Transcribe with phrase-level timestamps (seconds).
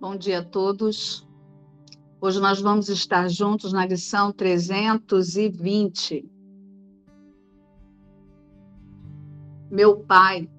[0.00, 1.28] Bom dia a todos.
[2.22, 6.26] Hoje nós vamos estar juntos na lição 320.
[9.70, 10.50] Meu Pai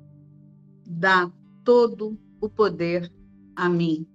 [0.86, 1.28] dá
[1.64, 3.12] todo o poder
[3.56, 4.08] a mim.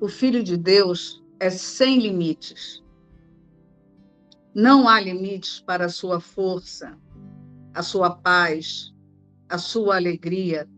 [0.00, 2.82] O Filho de Deus é sem limites.
[4.52, 6.98] Não há limites para a sua força,
[7.72, 8.92] a sua paz,
[9.48, 10.68] a sua alegria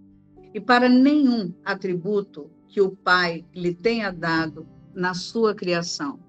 [0.55, 6.21] e para nenhum atributo que o Pai lhe tenha dado na sua criação.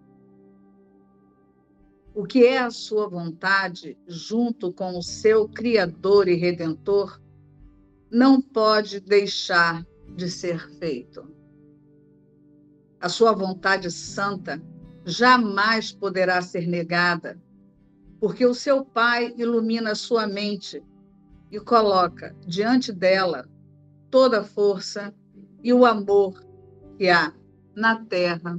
[2.16, 7.20] O que é a sua vontade, junto com o seu Criador e Redentor,
[8.12, 11.28] não pode deixar de ser feito.
[13.02, 14.62] A sua vontade santa
[15.04, 17.42] jamais poderá ser negada,
[18.20, 20.84] porque o seu Pai ilumina sua mente
[21.52, 23.50] e coloca diante dela
[24.14, 25.12] toda a força
[25.64, 26.40] e o amor
[27.00, 27.34] que há
[27.76, 28.56] na terra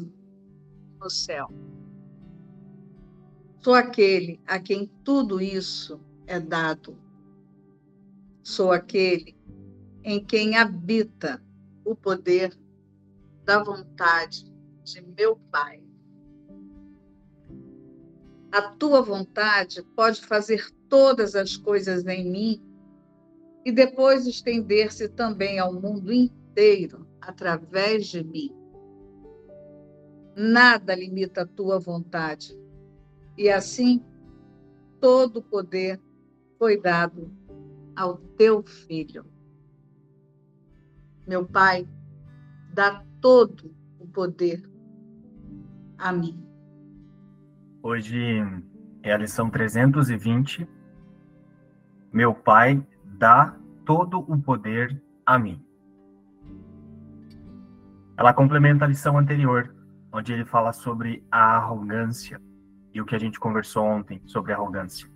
[0.98, 1.48] no céu.
[3.62, 6.98] Sou aquele a quem tudo isso é dado.
[8.42, 9.36] Sou aquele
[10.02, 11.40] em quem habita
[11.84, 12.52] o poder
[13.44, 14.52] da vontade
[14.82, 15.80] de meu Pai.
[18.50, 22.73] A tua vontade pode fazer todas as coisas em mim
[23.64, 28.54] e depois estender-se também ao mundo inteiro através de mim.
[30.36, 32.58] Nada limita a tua vontade.
[33.38, 34.04] E assim,
[35.00, 36.00] todo o poder
[36.58, 37.30] foi dado
[37.96, 39.24] ao teu filho.
[41.26, 41.88] Meu Pai,
[42.74, 44.62] dá todo o poder
[45.96, 46.38] a mim.
[47.82, 48.18] Hoje
[49.02, 50.68] é a lição 320.
[52.12, 52.84] Meu Pai
[53.18, 55.64] dá todo o poder a mim.
[58.16, 59.74] Ela complementa a lição anterior,
[60.12, 62.40] onde ele fala sobre a arrogância
[62.92, 65.08] e o que a gente conversou ontem sobre arrogância.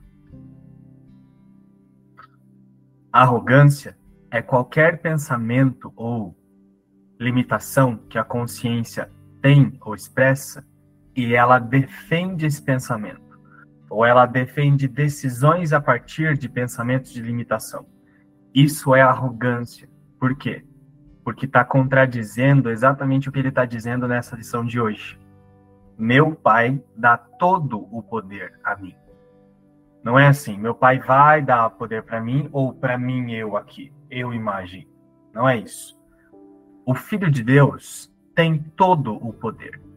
[3.13, 3.97] A arrogância
[4.31, 6.37] é qualquer pensamento ou
[7.19, 9.11] limitação que a consciência
[9.41, 10.67] tem ou expressa
[11.15, 13.28] e ela defende esse pensamento
[13.91, 17.87] ou ela defende decisões a partir de pensamentos de limitação.
[18.55, 19.89] Isso é arrogância.
[20.19, 20.65] Por quê?
[21.25, 25.19] Porque está contradizendo exatamente o que ele está dizendo nessa lição de hoje.
[25.97, 28.95] Meu pai dá todo o poder a mim.
[30.03, 33.93] Não é assim, meu pai vai dar poder para mim ou para mim eu aqui,
[34.11, 34.89] eu imagino.
[35.35, 35.99] Não é isso.
[36.87, 39.88] O Filho de Deus tem todo o poder.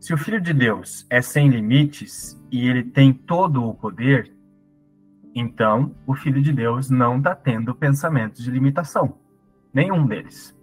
[0.00, 4.32] Se o Filho de Deus é sem limites e ele tem todo o poder,
[5.34, 9.18] então o Filho de Deus não está tendo pensamentos de limitação.
[9.74, 10.56] Nenhum deles.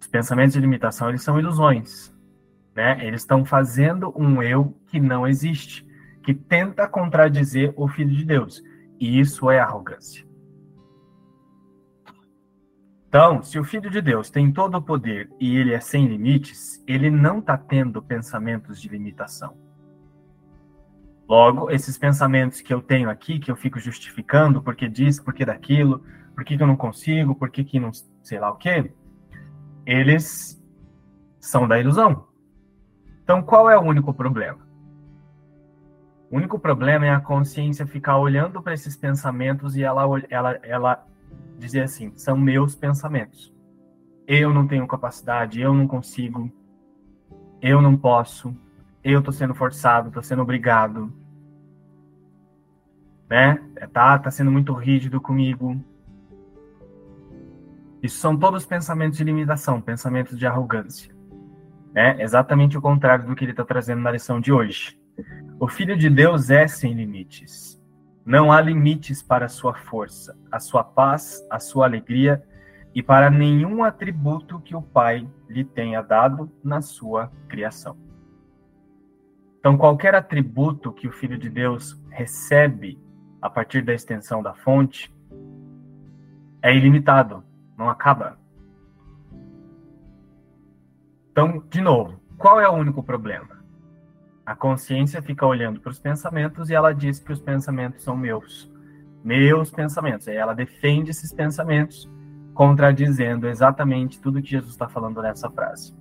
[0.00, 2.12] Os pensamentos de limitação eles são ilusões.
[2.74, 3.06] Né?
[3.06, 5.86] Eles estão fazendo um eu que não existe,
[6.22, 8.62] que tenta contradizer o Filho de Deus.
[8.98, 10.26] E isso é arrogância.
[13.16, 16.84] Então, se o Filho de Deus tem todo o poder e ele é sem limites,
[16.86, 19.56] ele não está tendo pensamentos de limitação.
[21.26, 26.04] Logo, esses pensamentos que eu tenho aqui, que eu fico justificando, porque disso, porque daquilo,
[26.34, 27.90] por que, eu não consigo, por que, não
[28.22, 28.92] sei lá o quê,
[29.86, 30.62] eles
[31.40, 32.26] são da ilusão.
[33.24, 34.58] Então, qual é o único problema?
[36.30, 41.06] O único problema é a consciência ficar olhando para esses pensamentos e ela, ela, ela
[41.58, 43.52] dizer assim: são meus pensamentos.
[44.26, 46.50] Eu não tenho capacidade, eu não consigo,
[47.62, 48.56] eu não posso,
[49.04, 51.12] eu tô sendo forçado, tô sendo obrigado,
[53.28, 53.62] né?
[53.92, 55.80] Tá, tá sendo muito rígido comigo.
[58.02, 61.14] Isso são todos pensamentos de limitação, pensamentos de arrogância.
[61.92, 62.20] Né?
[62.22, 64.98] Exatamente o contrário do que ele está trazendo na lição de hoje.
[65.58, 67.80] O Filho de Deus é sem limites.
[68.26, 72.42] Não há limites para a sua força, a sua paz, a sua alegria
[72.92, 77.96] e para nenhum atributo que o Pai lhe tenha dado na sua criação.
[79.60, 83.00] Então, qualquer atributo que o Filho de Deus recebe
[83.40, 85.14] a partir da extensão da fonte
[86.60, 87.44] é ilimitado,
[87.78, 88.36] não acaba.
[91.30, 93.55] Então, de novo, qual é o único problema?
[94.46, 98.72] A consciência fica olhando para os pensamentos e ela diz que os pensamentos são meus.
[99.24, 100.28] Meus pensamentos.
[100.28, 102.08] E ela defende esses pensamentos,
[102.54, 105.92] contradizendo exatamente tudo que Jesus está falando nessa frase.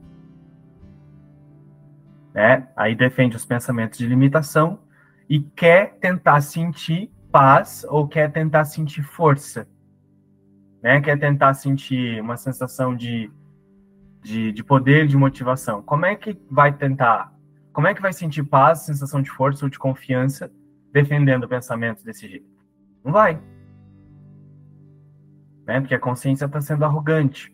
[2.34, 2.68] Né?
[2.76, 4.80] Aí defende os pensamentos de limitação
[5.28, 9.68] e quer tentar sentir paz ou quer tentar sentir força
[10.86, 11.02] né?
[11.02, 13.32] Quer tentar sentir uma sensação de,
[14.22, 15.82] de, de poder, de motivação.
[15.82, 17.34] Como é que vai tentar?
[17.76, 20.50] Como é que vai sentir paz, sensação de força ou de confiança
[20.94, 22.48] defendendo pensamentos desse jeito?
[23.04, 23.38] Não vai.
[25.66, 25.82] Né?
[25.82, 27.54] Porque a consciência está sendo arrogante.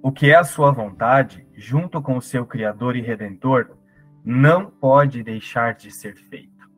[0.00, 3.76] O que é a sua vontade, junto com o seu Criador e Redentor,
[4.24, 6.70] não pode deixar de ser feito.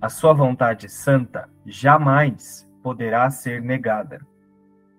[0.00, 4.26] A sua vontade santa jamais poderá ser negada,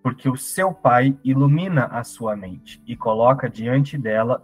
[0.08, 4.42] porque o seu Pai ilumina a sua mente e coloca diante dela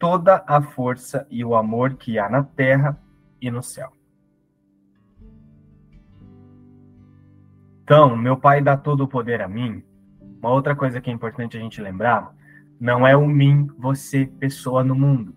[0.00, 3.00] toda a força e o amor que há na terra
[3.40, 3.92] e no céu.
[7.84, 9.80] Então, meu Pai dá todo o poder a mim.
[10.42, 12.34] Uma outra coisa que é importante a gente lembrar
[12.80, 15.36] não é o mim, você, pessoa no mundo.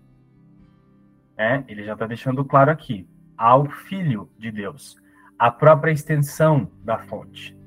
[1.38, 3.08] É, ele já está deixando claro aqui.
[3.38, 4.96] Ao Filho de Deus,
[5.38, 7.59] a própria extensão da fonte.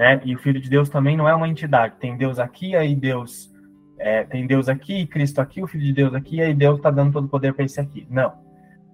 [0.00, 0.18] Né?
[0.24, 1.96] E o Filho de Deus também não é uma entidade.
[2.00, 3.52] Tem Deus aqui, aí Deus.
[3.98, 7.12] É, tem Deus aqui, Cristo aqui, o Filho de Deus aqui, aí Deus está dando
[7.12, 8.06] todo o poder para esse aqui.
[8.08, 8.32] Não.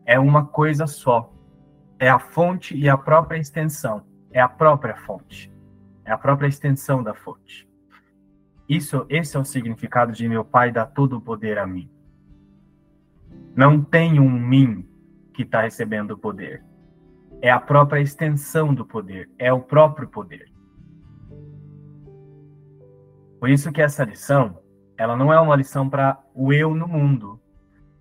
[0.04, 1.32] É uma coisa só.
[1.96, 4.02] É a fonte e a própria extensão.
[4.32, 5.48] É a própria fonte.
[6.04, 7.68] É a própria extensão da fonte.
[8.68, 11.88] Isso, esse é o significado de meu Pai dar todo o poder a mim.
[13.54, 14.84] Não tem um mim
[15.32, 16.64] que está recebendo o poder.
[17.40, 20.55] É a própria extensão do poder, é o próprio poder.
[23.38, 24.58] Por isso que essa lição,
[24.96, 27.40] ela não é uma lição para o eu no mundo,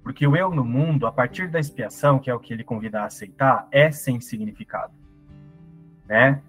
[0.04, 3.02] porque o eu no mundo, a partir da expiação, que é o que ele convida
[3.02, 4.94] a aceitar, é sem significado.
[6.08, 6.42] Né?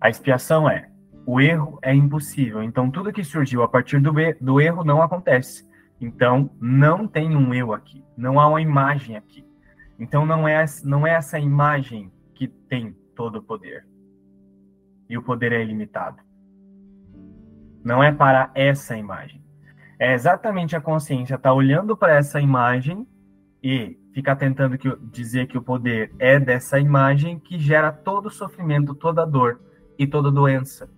[0.00, 0.88] A expiação é
[1.30, 2.62] o erro é impossível.
[2.62, 5.68] Então, tudo que surgiu a partir do, do erro não acontece.
[6.00, 8.02] Então, não tem um eu aqui.
[8.16, 9.44] Não há uma imagem aqui.
[9.98, 13.86] Então, não é, não é essa imagem que tem todo o poder.
[15.06, 16.16] E o poder é ilimitado.
[17.84, 19.42] Não é para essa imagem.
[19.98, 23.06] É exatamente a consciência estar tá olhando para essa imagem
[23.62, 28.30] e ficar tentando que, dizer que o poder é dessa imagem que gera todo o
[28.30, 29.60] sofrimento, toda a dor
[29.98, 30.88] e toda a doença.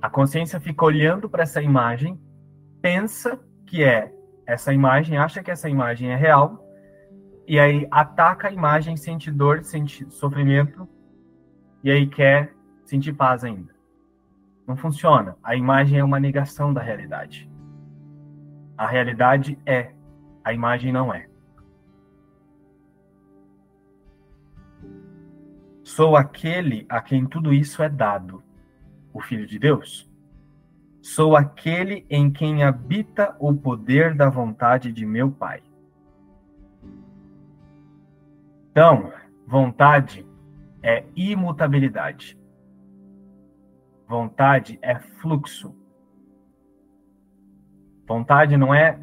[0.00, 2.20] A consciência fica olhando para essa imagem,
[2.80, 4.12] pensa que é
[4.46, 6.64] essa imagem, acha que essa imagem é real,
[7.46, 10.88] e aí ataca a imagem, sente dor, sente sofrimento,
[11.82, 12.54] e aí quer
[12.84, 13.77] sentir paz ainda.
[14.68, 15.34] Não funciona.
[15.42, 17.50] A imagem é uma negação da realidade.
[18.76, 19.94] A realidade é,
[20.44, 21.26] a imagem não é.
[25.82, 28.42] Sou aquele a quem tudo isso é dado
[29.10, 30.06] o Filho de Deus?
[31.00, 35.62] Sou aquele em quem habita o poder da vontade de meu Pai.
[38.70, 39.14] Então,
[39.46, 40.26] vontade
[40.82, 42.37] é imutabilidade.
[44.08, 45.76] Vontade é fluxo.
[48.06, 48.98] Vontade não é.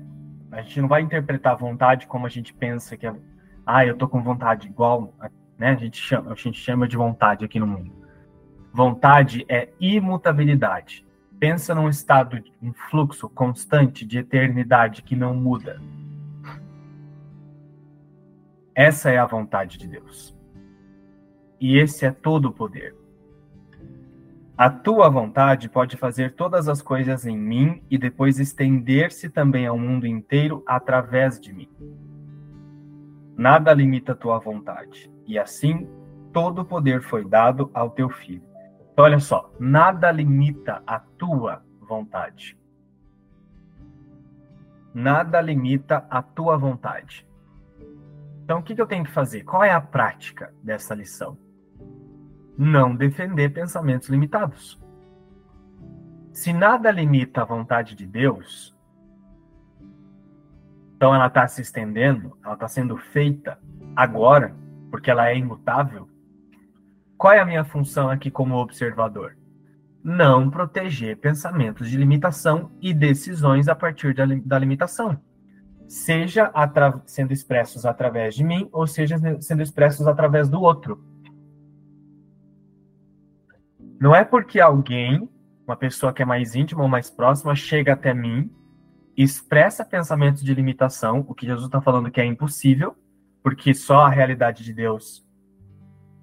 [0.52, 3.16] A gente não vai interpretar vontade como a gente pensa que é.
[3.64, 5.14] Ah, eu tô com vontade igual.
[5.60, 5.70] Né?
[5.70, 7.94] A, gente chama, a gente chama de vontade aqui no mundo.
[8.74, 11.06] Vontade é imutabilidade.
[11.40, 15.80] Pensa num estado, um fluxo constante de eternidade que não muda.
[18.74, 20.36] Essa é a vontade de Deus.
[21.62, 23.05] E esse é todo o poder.
[24.58, 29.78] A tua vontade pode fazer todas as coisas em mim e depois estender-se também ao
[29.78, 31.70] mundo inteiro através de mim.
[33.36, 35.90] Nada limita tua vontade, e assim
[36.32, 38.44] todo o poder foi dado ao teu filho.
[38.94, 42.58] Então, olha só, nada limita a tua vontade.
[44.94, 47.28] Nada limita a tua vontade.
[48.46, 49.44] Então, o que eu tenho que fazer?
[49.44, 51.38] Qual é a prática dessa lição?
[52.58, 54.80] Não defender pensamentos limitados.
[56.32, 58.76] Se nada limita a vontade de Deus,
[60.96, 63.60] então ela está se estendendo, ela está sendo feita
[63.96, 64.56] agora,
[64.90, 66.10] porque ela é imutável,
[67.18, 69.38] qual é a minha função aqui como observador?
[70.04, 75.20] Não proteger pensamentos de limitação e decisões a partir da, da limitação.
[75.88, 76.52] Seja
[77.06, 81.04] sendo expressos através de mim, ou seja sendo expressos através do outro.
[84.06, 85.28] Não é porque alguém,
[85.66, 88.52] uma pessoa que é mais íntima ou mais próxima, chega até mim,
[89.18, 92.96] expressa pensamentos de limitação, o que Jesus está falando que é impossível,
[93.42, 95.28] porque só a realidade de Deus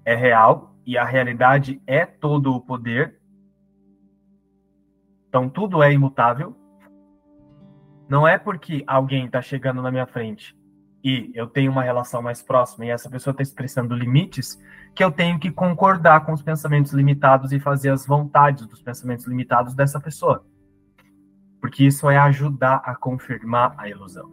[0.05, 3.19] é real, e a realidade é todo o poder.
[5.27, 6.55] Então tudo é imutável.
[8.07, 10.57] Não é porque alguém está chegando na minha frente
[11.03, 14.57] e eu tenho uma relação mais próxima e essa pessoa está expressando limites,
[14.95, 19.25] que eu tenho que concordar com os pensamentos limitados e fazer as vontades dos pensamentos
[19.25, 20.45] limitados dessa pessoa.
[21.59, 24.31] Porque isso é ajudar a confirmar a ilusão.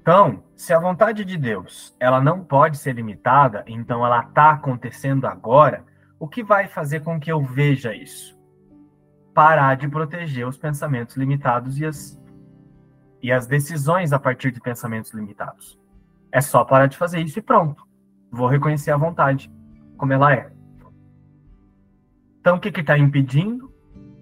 [0.00, 5.26] Então, se a vontade de Deus ela não pode ser limitada, então ela está acontecendo
[5.26, 5.84] agora,
[6.18, 8.38] o que vai fazer com que eu veja isso?
[9.32, 12.20] Parar de proteger os pensamentos limitados e as,
[13.22, 15.79] e as decisões a partir de pensamentos limitados.
[16.32, 17.84] É só parar de fazer isso e pronto.
[18.30, 19.50] Vou reconhecer a vontade
[19.96, 20.50] como ela é.
[22.40, 23.70] Então, o que está impedindo?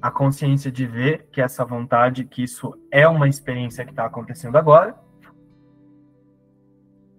[0.03, 4.57] A consciência de ver que essa vontade, que isso é uma experiência que está acontecendo
[4.57, 4.97] agora,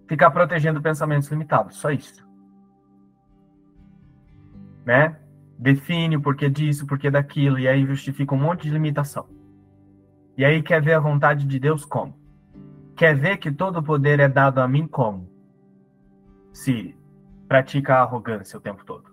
[0.08, 2.27] ficar protegendo pensamentos limitados, só isso.
[4.86, 5.17] Né?
[5.58, 9.29] Define o porquê disso, o porquê daquilo, e aí justifica um monte de limitação.
[10.38, 12.18] E aí quer ver a vontade de Deus como?
[13.00, 15.32] Quer ver que todo poder é dado a mim como?
[16.51, 16.94] Se
[17.48, 19.10] pratica a arrogância o tempo todo.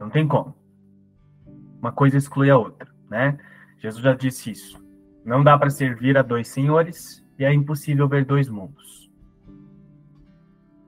[0.00, 0.56] Não tem como.
[1.78, 3.38] Uma coisa exclui a outra, né?
[3.80, 4.82] Jesus já disse isso.
[5.26, 9.12] Não dá para servir a dois senhores e é impossível ver dois mundos.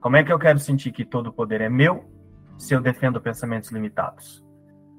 [0.01, 2.09] Como é que eu quero sentir que todo poder é meu
[2.57, 4.44] se eu defendo pensamentos limitados?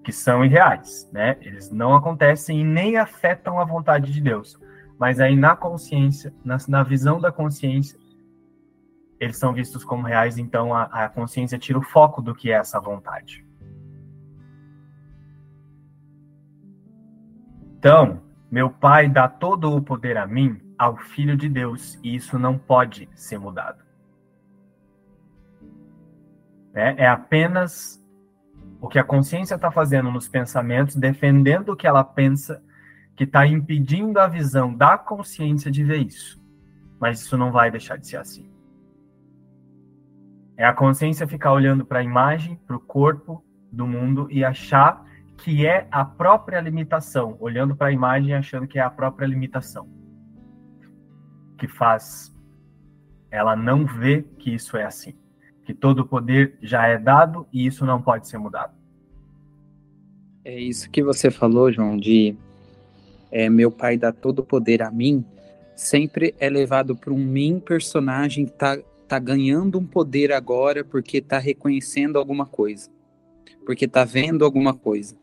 [0.06, 1.36] Que são irreais, né?
[1.40, 4.56] Eles não acontecem e nem afetam a vontade de Deus.
[4.96, 7.98] Mas aí na consciência, na, na visão da consciência,
[9.18, 12.54] eles são vistos como reais, então a, a consciência tira o foco do que é
[12.54, 13.44] essa vontade.
[17.76, 22.38] Então, meu Pai dá todo o poder a mim, ao Filho de Deus, e isso
[22.38, 23.82] não pode ser mudado.
[26.72, 28.05] É, é apenas
[28.80, 32.62] o que a consciência está fazendo nos pensamentos, defendendo o que ela pensa,
[33.14, 36.40] que está impedindo a visão da consciência de ver isso.
[37.00, 38.50] Mas isso não vai deixar de ser assim.
[40.56, 45.04] É a consciência ficar olhando para a imagem, para o corpo do mundo e achar
[45.36, 49.88] que é a própria limitação, olhando para a imagem achando que é a própria limitação,
[51.58, 52.34] que faz
[53.30, 55.14] ela não ver que isso é assim,
[55.66, 58.72] que todo o poder já é dado e isso não pode ser mudado.
[60.44, 62.36] É isso que você falou, João, de
[63.32, 65.24] é, meu pai dá todo o poder a mim,
[65.74, 71.20] sempre é levado para um mim personagem que tá, tá ganhando um poder agora porque
[71.20, 72.88] tá reconhecendo alguma coisa,
[73.66, 75.16] porque tá vendo alguma coisa.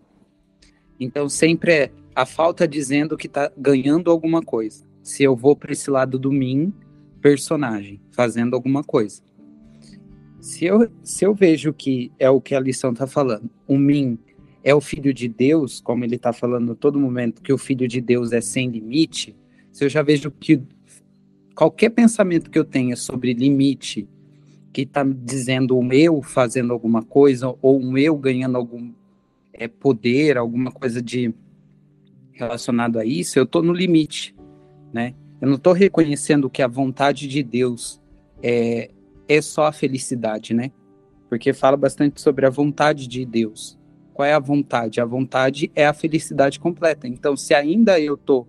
[0.99, 4.85] Então sempre é a falta dizendo que está ganhando alguma coisa.
[5.01, 6.73] Se eu vou para esse lado do mim,
[7.21, 9.21] personagem, fazendo alguma coisa.
[10.43, 14.19] Se eu, se eu vejo que é o que a lição está falando, o mim
[14.61, 17.87] é o filho de Deus, como ele está falando a todo momento, que o filho
[17.87, 19.33] de Deus é sem limite,
[19.71, 20.61] se eu já vejo que
[21.55, 24.05] qualquer pensamento que eu tenha sobre limite,
[24.73, 28.91] que está dizendo o eu fazendo alguma coisa, ou um eu ganhando algum
[29.53, 31.33] é, poder, alguma coisa de
[32.33, 34.35] relacionado a isso, eu estou no limite,
[34.91, 35.15] né?
[35.39, 38.01] Eu não estou reconhecendo que a vontade de Deus
[38.41, 38.91] é,
[39.27, 40.71] é só a felicidade, né?
[41.29, 43.77] Porque fala bastante sobre a vontade de Deus.
[44.13, 45.01] Qual é a vontade?
[45.01, 47.07] A vontade é a felicidade completa.
[47.07, 48.47] Então, se ainda eu estou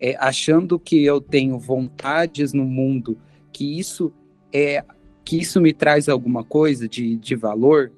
[0.00, 3.18] é, achando que eu tenho vontades no mundo,
[3.52, 4.12] que isso
[4.52, 4.84] é
[5.24, 7.90] que isso me traz alguma coisa de, de valor,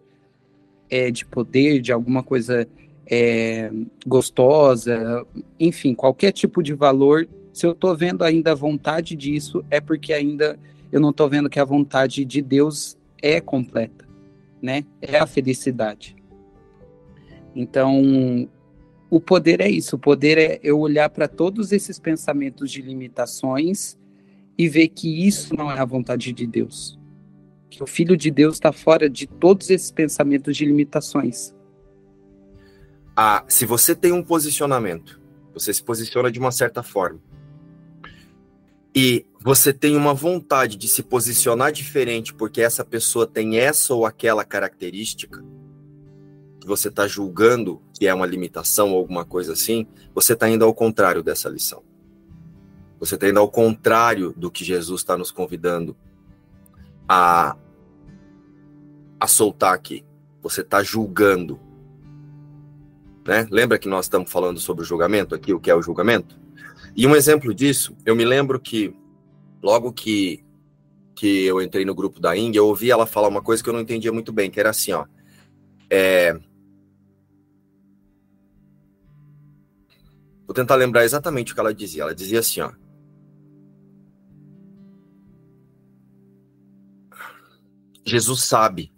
[0.89, 2.69] é, de poder, de alguma coisa
[3.05, 3.71] é,
[4.07, 5.27] gostosa,
[5.59, 10.13] enfim, qualquer tipo de valor, se eu estou vendo ainda a vontade disso, é porque
[10.13, 10.59] ainda
[10.91, 14.07] eu não estou vendo que a vontade de Deus é completa,
[14.61, 14.85] né?
[15.01, 16.17] É a felicidade.
[17.55, 18.49] Então,
[19.11, 19.97] o poder é isso.
[19.97, 23.99] O poder é eu olhar para todos esses pensamentos de limitações
[24.59, 26.99] e ver que isso não é a vontade de Deus
[27.77, 31.55] que o Filho de Deus está fora de todos esses pensamentos de limitações.
[33.15, 35.21] Ah, se você tem um posicionamento,
[35.53, 37.21] você se posiciona de uma certa forma,
[38.99, 44.07] e você tem uma vontade de se posicionar diferente porque essa pessoa tem essa ou
[44.07, 45.45] aquela característica,
[46.59, 50.65] que você está julgando que é uma limitação ou alguma coisa assim, você está indo
[50.65, 51.83] ao contrário dessa lição.
[52.99, 55.95] Você está indo ao contrário do que Jesus está nos convidando
[57.07, 57.55] a,
[59.21, 60.07] a soltar aqui.
[60.41, 61.61] Você está julgando.
[63.27, 63.47] Né?
[63.51, 66.46] Lembra que nós estamos falando sobre o julgamento aqui, o que é o julgamento?
[66.97, 68.95] E um exemplo disso, eu me lembro que
[69.63, 70.43] logo que,
[71.15, 73.75] que eu entrei no grupo da Ing, eu ouvi ela falar uma coisa que eu
[73.75, 75.07] não entendia muito bem, que era assim, ó.
[75.91, 76.39] É,
[80.47, 82.03] Vou tentar lembrar exatamente o que ela dizia.
[82.03, 82.73] Ela dizia assim, ó.
[88.05, 88.93] Jesus sabe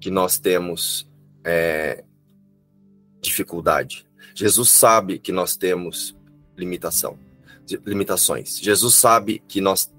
[0.00, 1.06] que nós temos
[1.44, 2.02] é,
[3.20, 4.08] dificuldade.
[4.34, 6.17] Jesus sabe que nós temos
[6.58, 7.18] limitação,
[7.86, 8.58] limitações.
[8.58, 9.90] Jesus sabe que nós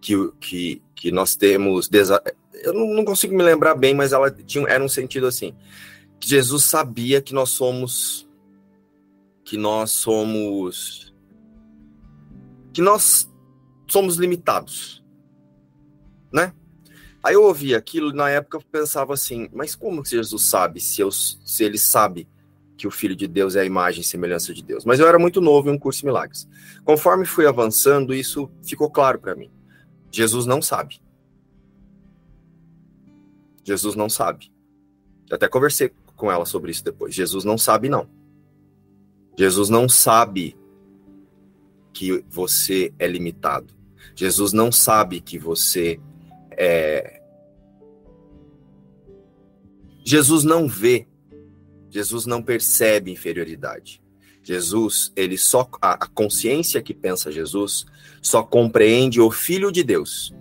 [0.00, 2.22] que, que, que nós temos desa...
[2.52, 5.54] eu não, não, consigo me lembrar bem, mas ela tinha era um sentido assim.
[6.20, 8.28] Que Jesus sabia que nós somos
[9.44, 11.14] que nós somos
[12.72, 13.30] que nós
[13.88, 15.02] somos limitados,
[16.32, 16.52] né?
[17.22, 21.00] Aí eu ouvi aquilo, na época eu pensava assim, mas como que Jesus sabe se,
[21.00, 22.28] eu, se ele sabe
[22.76, 24.84] que o Filho de Deus é a imagem e semelhança de Deus?
[24.84, 26.48] Mas eu era muito novo em um curso de milagres.
[26.84, 29.50] Conforme fui avançando, isso ficou claro para mim.
[30.10, 31.00] Jesus não sabe.
[33.64, 34.52] Jesus não sabe.
[35.28, 37.14] Eu até conversei com ela sobre isso depois.
[37.14, 38.08] Jesus não sabe, não.
[39.38, 40.56] Jesus não sabe
[41.92, 43.74] que você é limitado.
[44.14, 46.00] Jesus não sabe que você
[46.52, 47.16] é,
[50.06, 51.08] Jesus não vê,
[51.90, 54.02] Jesus não percebe inferioridade.
[54.42, 57.84] Jesus, ele só a, consciência que pensa Jesus
[58.22, 60.32] só compreende o filho de Deus.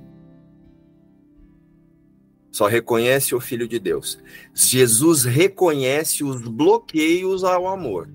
[2.52, 4.20] Só reconhece o filho de Deus.
[4.54, 8.10] Jesus reconhece os bloqueios ao amor.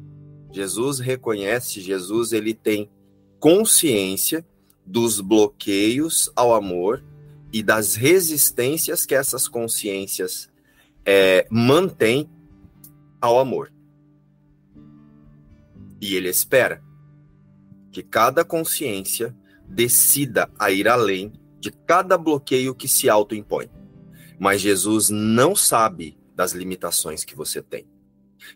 [0.53, 2.89] Jesus reconhece, Jesus ele tem
[3.39, 4.47] consciência
[4.87, 7.05] dos bloqueios ao amor
[7.53, 10.49] e das resistências que essas consciências
[11.05, 12.29] é, mantêm
[13.21, 13.73] ao amor.
[16.01, 16.83] E ele espera
[17.93, 19.37] que cada consciência
[19.67, 23.71] decida a ir além de cada bloqueio que se autoimpõe.
[24.39, 27.87] Mas Jesus não sabe das limitações que você tem.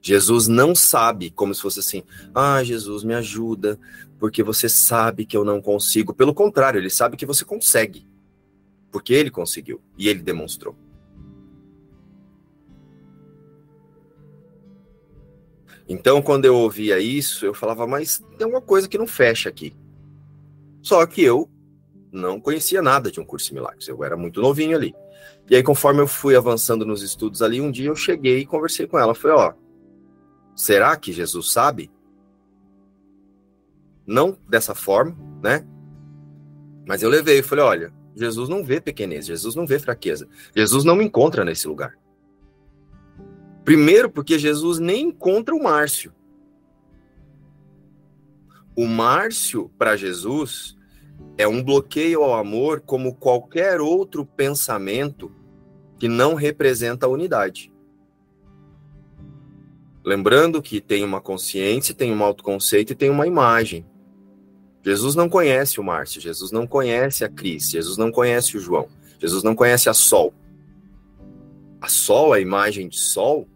[0.00, 2.02] Jesus não sabe, como se fosse assim,
[2.34, 3.78] ah, Jesus, me ajuda,
[4.18, 6.14] porque você sabe que eu não consigo.
[6.14, 8.06] Pelo contrário, ele sabe que você consegue
[8.94, 10.76] porque ele conseguiu e ele demonstrou.
[15.88, 19.74] Então, quando eu ouvia isso, eu falava, mas tem uma coisa que não fecha aqui.
[20.82, 21.48] Só que eu
[22.10, 24.94] não conhecia nada de um curso de milagres, eu era muito novinho ali.
[25.48, 28.86] E aí, conforme eu fui avançando nos estudos ali, um dia eu cheguei e conversei
[28.86, 29.14] com ela.
[29.14, 29.52] Falei, ó,
[30.56, 31.90] será que Jesus sabe?
[34.06, 35.66] Não dessa forma, né?
[36.86, 40.28] Mas eu levei e falei, olha, Jesus não vê pequenez, Jesus não vê fraqueza.
[40.54, 41.94] Jesus não me encontra nesse lugar.
[43.64, 46.12] Primeiro, porque Jesus nem encontra o Márcio.
[48.76, 50.76] O Márcio, para Jesus,
[51.38, 55.32] é um bloqueio ao amor como qualquer outro pensamento
[55.98, 57.72] que não representa a unidade.
[60.04, 63.86] Lembrando que tem uma consciência, tem um autoconceito e tem uma imagem.
[64.84, 68.86] Jesus não conhece o Márcio, Jesus não conhece a Cris, Jesus não conhece o João,
[69.18, 70.34] Jesus não conhece a Sol.
[71.80, 73.48] A Sol, a imagem de Sol,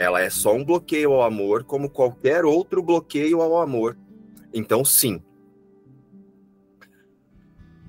[0.00, 3.98] ela é só um bloqueio ao amor, como qualquer outro bloqueio ao amor.
[4.50, 5.22] Então, sim,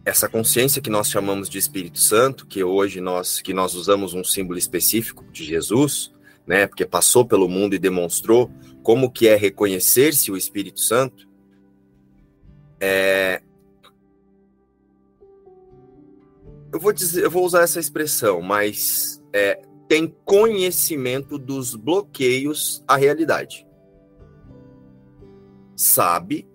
[0.04, 4.26] essa consciência que nós chamamos de Espírito Santo, que hoje nós que nós usamos um
[4.26, 6.12] símbolo específico de Jesus,
[6.46, 8.52] né, porque passou pelo mundo e demonstrou
[8.84, 11.30] como que é reconhecer-se o Espírito Santo,
[12.78, 13.42] é...
[16.74, 22.96] Eu vou dizer, eu vou usar essa expressão, mas é, tem conhecimento dos bloqueios à
[22.96, 23.68] realidade.
[25.76, 26.48] Sabe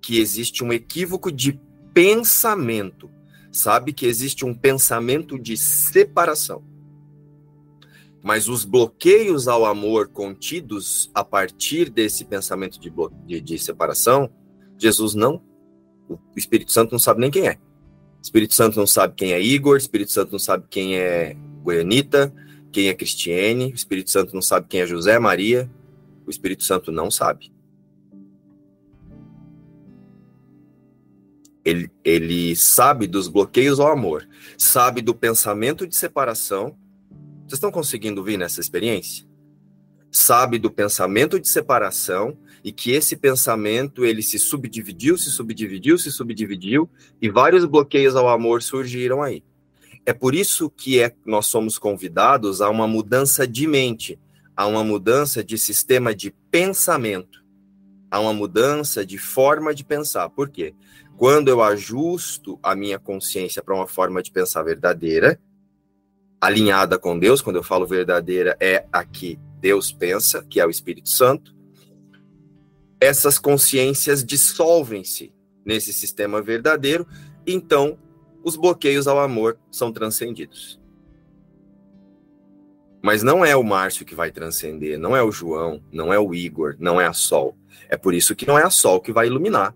[0.00, 1.60] que existe um equívoco de
[1.92, 3.10] pensamento.
[3.52, 6.64] Sabe que existe um pensamento de separação.
[8.22, 12.90] Mas os bloqueios ao amor contidos a partir desse pensamento de,
[13.26, 14.30] de, de separação
[14.78, 15.42] Jesus não,
[16.08, 17.58] o Espírito Santo não sabe nem quem é.
[18.22, 22.32] Espírito Santo não sabe quem é Igor, Espírito Santo não sabe quem é Goianita,
[22.76, 25.66] quem é Cristiane, o Espírito Santo não sabe quem é José Maria,
[26.26, 27.50] o Espírito Santo não sabe.
[31.64, 36.76] Ele, ele sabe dos bloqueios ao amor, sabe do pensamento de separação.
[37.46, 39.26] Vocês estão conseguindo vir nessa experiência?
[40.12, 46.12] Sabe do pensamento de separação e que esse pensamento ele se subdividiu, se subdividiu, se
[46.12, 46.90] subdividiu
[47.22, 49.42] e vários bloqueios ao amor surgiram aí.
[50.06, 54.18] É por isso que é, nós somos convidados a uma mudança de mente,
[54.56, 57.44] a uma mudança de sistema de pensamento,
[58.08, 60.30] a uma mudança de forma de pensar.
[60.30, 60.72] Por quê?
[61.16, 65.40] Quando eu ajusto a minha consciência para uma forma de pensar verdadeira,
[66.40, 70.70] alinhada com Deus, quando eu falo verdadeira, é a que Deus pensa, que é o
[70.70, 71.52] Espírito Santo,
[73.00, 75.32] essas consciências dissolvem-se
[75.64, 77.06] nesse sistema verdadeiro,
[77.44, 77.98] então
[78.46, 80.80] os bloqueios ao amor são transcendidos.
[83.02, 86.32] Mas não é o Márcio que vai transcender, não é o João, não é o
[86.32, 87.58] Igor, não é a Sol.
[87.88, 89.74] É por isso que não é a Sol que vai iluminar.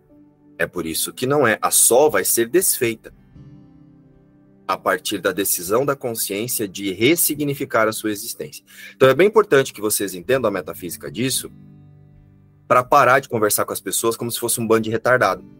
[0.56, 1.58] É por isso que não é.
[1.60, 3.12] A Sol vai ser desfeita
[4.68, 8.64] a partir da decisão da consciência de ressignificar a sua existência.
[8.94, 11.50] Então é bem importante que vocês entendam a metafísica disso
[12.68, 15.59] para parar de conversar com as pessoas como se fosse um bando de retardado.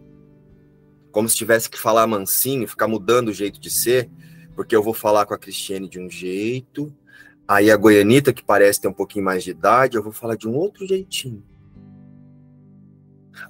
[1.10, 4.10] Como se tivesse que falar mansinho, ficar mudando o jeito de ser,
[4.54, 6.94] porque eu vou falar com a Cristiane de um jeito,
[7.48, 10.48] aí a Goianita, que parece ter um pouquinho mais de idade, eu vou falar de
[10.48, 11.42] um outro jeitinho.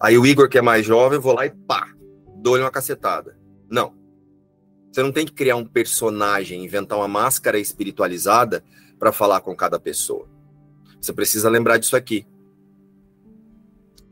[0.01, 1.93] Aí o Igor, que é mais jovem, eu vou lá e pá,
[2.37, 3.39] dou-lhe uma cacetada.
[3.69, 3.95] Não.
[4.91, 8.65] Você não tem que criar um personagem, inventar uma máscara espiritualizada
[8.99, 10.29] para falar com cada pessoa.
[11.01, 12.27] Você precisa lembrar disso aqui.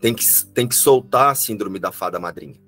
[0.00, 2.60] Tem que, tem que soltar a síndrome da fada madrinha.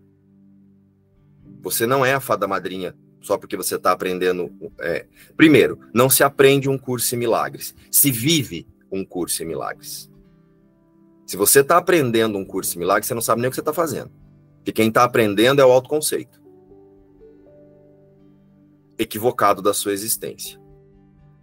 [1.62, 4.51] Você não é a fada madrinha só porque você está aprendendo.
[4.81, 5.07] É...
[5.37, 10.11] Primeiro, não se aprende um curso em milagres, se vive um curso em milagres.
[11.27, 13.61] Se você está aprendendo um curso em milagres, você não sabe nem o que você
[13.61, 14.11] está fazendo.
[14.57, 16.40] Porque quem está aprendendo é o autoconceito
[18.99, 20.61] equivocado da sua existência.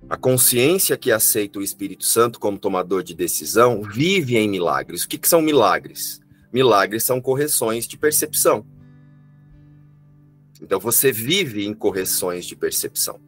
[0.07, 5.03] A consciência que aceita o Espírito Santo como tomador de decisão vive em milagres.
[5.03, 6.21] O que, que são milagres?
[6.53, 8.65] Milagres são correções de percepção.
[10.61, 13.19] Então você vive em correções de percepção.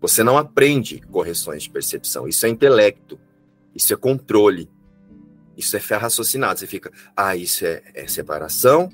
[0.00, 2.28] Você não aprende correções de percepção.
[2.28, 3.18] Isso é intelecto.
[3.74, 4.68] Isso é controle.
[5.56, 6.58] Isso é fé raciocinado.
[6.58, 8.90] Você fica, ah, isso é, é separação.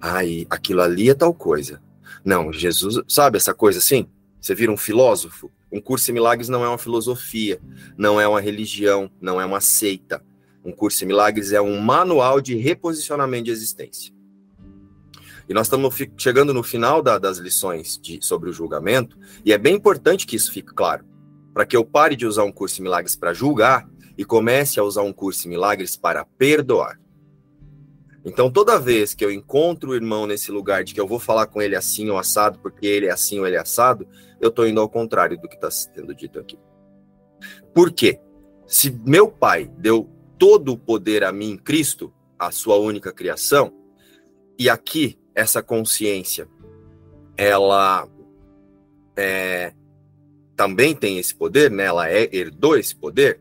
[0.00, 0.18] Ah,
[0.50, 1.80] aquilo ali é tal coisa.
[2.24, 4.08] Não, Jesus, sabe essa coisa assim?
[4.40, 5.50] Você vira um filósofo?
[5.70, 7.60] Um curso em milagres não é uma filosofia,
[7.96, 10.24] não é uma religião, não é uma seita.
[10.64, 14.12] Um curso em milagres é um manual de reposicionamento de existência.
[15.48, 19.58] E nós estamos chegando no final da, das lições de, sobre o julgamento, e é
[19.58, 21.06] bem importante que isso fique claro,
[21.54, 24.84] para que eu pare de usar um curso em milagres para julgar e comece a
[24.84, 27.00] usar um curso em milagres para perdoar.
[28.24, 31.46] Então, toda vez que eu encontro o irmão nesse lugar de que eu vou falar
[31.46, 34.06] com ele assim ou assado, porque ele é assim ou ele é assado,
[34.40, 36.58] eu estou indo ao contrário do que está sendo dito aqui.
[37.72, 38.20] Por quê?
[38.66, 43.72] Se meu pai deu todo o poder a mim, Cristo, a sua única criação,
[44.58, 46.48] e aqui essa consciência,
[47.36, 48.08] ela
[49.16, 49.72] é,
[50.56, 51.84] também tem esse poder, né?
[51.84, 53.40] ela é, herdou esse poder,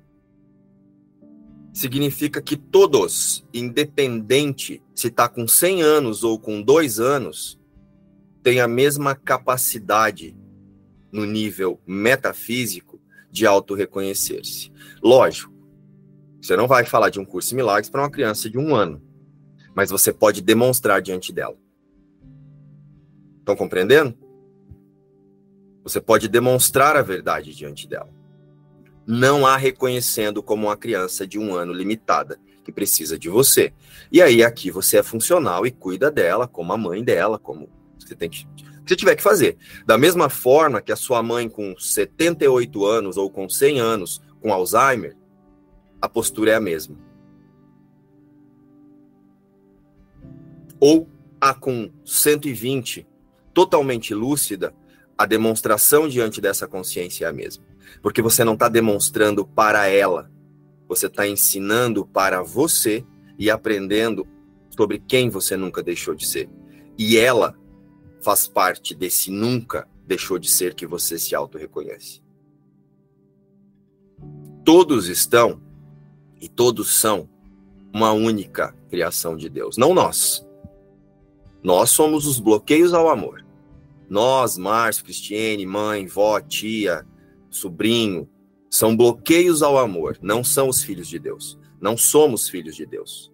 [1.74, 7.60] significa que todos, independente se está com 100 anos ou com 2 anos,
[8.44, 10.38] têm a mesma capacidade
[11.12, 14.72] no nível metafísico de auto-reconhecer-se.
[15.02, 15.52] Lógico,
[16.40, 19.02] você não vai falar de um curso de milagres para uma criança de um ano,
[19.74, 21.58] mas você pode demonstrar diante dela.
[23.48, 24.14] Estão compreendendo?
[25.84, 28.18] Você pode demonstrar a verdade diante dela
[29.08, 33.74] não a reconhecendo como uma criança de um ano limitada, que precisa de você.
[34.12, 38.14] E aí aqui você é funcional e cuida dela, como a mãe dela, como você
[38.14, 38.46] tem que
[38.86, 39.58] você tiver que fazer.
[39.86, 44.52] Da mesma forma que a sua mãe com 78 anos ou com 100 anos com
[44.52, 45.16] Alzheimer,
[46.02, 46.98] a postura é a mesma.
[50.82, 53.08] Ou a com 120,
[53.58, 54.72] totalmente lúcida,
[55.17, 57.65] a demonstração diante dessa consciência é a mesma.
[58.04, 60.32] Porque você não está demonstrando para ela,
[60.88, 63.04] você está ensinando para você
[63.36, 64.28] e aprendendo
[64.70, 66.48] sobre quem você nunca deixou de ser.
[67.00, 67.58] E ela
[68.22, 72.22] faz parte desse nunca deixou de ser que você se auto-reconhece.
[74.63, 75.60] Todos estão
[76.39, 77.28] e todos são
[77.91, 80.46] uma única criação de Deus, não nós.
[81.63, 83.47] Nós somos os bloqueios ao amor.
[84.10, 87.06] Nós, Márcio, Cristiane, mãe, vó, tia,
[87.50, 88.30] sobrinho,
[88.70, 91.60] são bloqueios ao amor, não são os filhos de Deus.
[91.80, 93.32] Não somos filhos de Deus.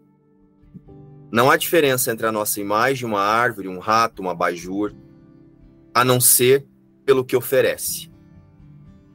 [1.32, 4.94] Não há diferença entre a nossa imagem, uma árvore, um rato, uma bajur,
[5.94, 6.68] a não ser
[7.06, 8.12] pelo que oferece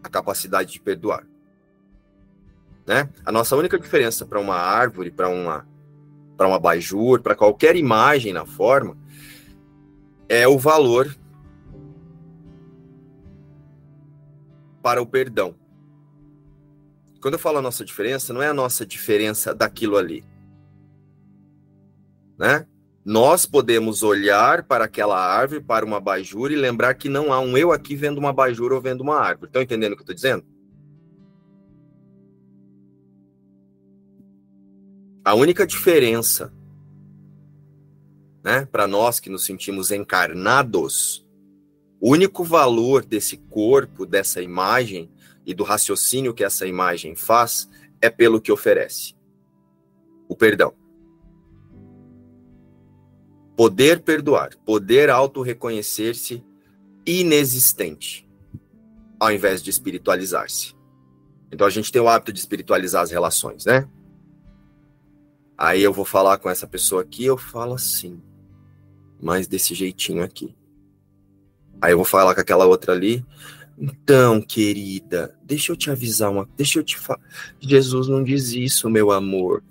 [0.03, 1.27] a capacidade de perdoar.
[2.87, 3.09] Né?
[3.25, 5.67] A nossa única diferença para uma árvore, para uma
[6.37, 8.97] para uma bajur, para qualquer imagem na forma,
[10.29, 11.13] é o valor
[14.89, 15.55] para o perdão.
[17.21, 20.25] Quando eu falo a nossa diferença, não é a nossa diferença daquilo ali.
[22.39, 22.67] Né?
[23.05, 27.55] Nós podemos olhar para aquela árvore, para uma bajura e lembrar que não há um
[27.55, 29.49] eu aqui vendo uma bajura ou vendo uma árvore.
[29.49, 30.45] Estão entendendo o que eu estou dizendo?
[35.23, 36.51] A única diferença,
[38.43, 41.28] né, para nós que nos sentimos encarnados,
[42.01, 45.11] o único valor desse corpo, dessa imagem
[45.45, 47.69] e do raciocínio que essa imagem faz
[48.01, 49.17] é pelo que oferece
[50.29, 50.75] o perdão.
[53.57, 56.45] Poder perdoar, poder auto-reconhecer-se
[57.05, 58.29] inexistente,
[59.19, 60.77] ao invés de espiritualizar-se.
[61.51, 63.89] Então a gente tem o hábito de espiritualizar as relações, né?
[65.57, 68.23] Aí eu vou falar com essa pessoa aqui, eu falo assim,
[69.21, 70.55] mas desse jeitinho aqui.
[71.81, 73.25] Aí eu vou falar com aquela outra ali.
[73.79, 77.21] Então, querida, deixa eu te avisar uma, deixa eu te falar.
[77.61, 79.63] Jesus não diz isso, meu amor.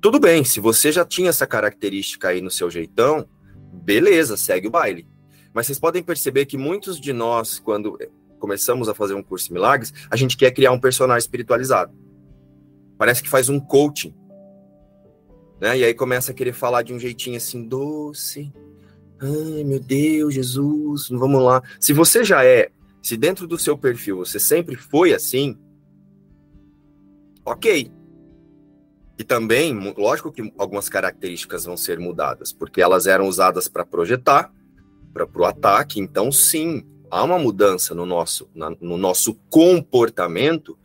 [0.00, 3.28] Tudo bem, se você já tinha essa característica aí no seu jeitão,
[3.70, 5.06] beleza, segue o baile.
[5.52, 7.98] Mas vocês podem perceber que muitos de nós, quando
[8.38, 11.92] começamos a fazer um curso de milagres, a gente quer criar um personagem espiritualizado.
[12.96, 14.14] Parece que faz um coaching.
[15.60, 15.78] Né?
[15.78, 18.50] E aí começa a querer falar de um jeitinho assim, doce.
[19.20, 21.62] Ai, meu Deus, Jesus, vamos lá.
[21.78, 22.70] Se você já é,
[23.02, 25.58] se dentro do seu perfil você sempre foi assim,
[27.44, 27.90] ok.
[29.18, 34.50] E também, lógico que algumas características vão ser mudadas, porque elas eram usadas para projetar,
[35.12, 36.00] para o ataque.
[36.00, 40.78] Então, sim, há uma mudança no nosso, na, no nosso comportamento,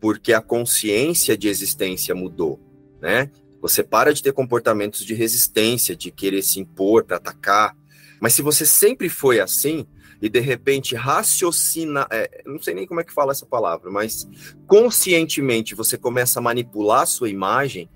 [0.00, 2.58] porque a consciência de existência mudou,
[3.00, 3.30] né?
[3.66, 7.76] Você para de ter comportamentos de resistência, de querer se impor para atacar.
[8.20, 9.84] Mas se você sempre foi assim,
[10.22, 14.26] e de repente raciocina, é, não sei nem como é que fala essa palavra, mas
[14.66, 17.90] conscientemente você começa a manipular a sua imagem